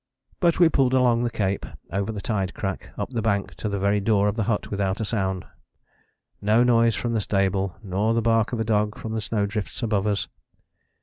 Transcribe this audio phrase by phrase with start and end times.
[0.39, 3.77] But we pulled along the cape, over the tide crack, up the bank to the
[3.77, 5.45] very door of the hut without a sound.
[6.41, 10.07] No noise from the stable, nor the bark of a dog from the snowdrifts above
[10.07, 10.27] us.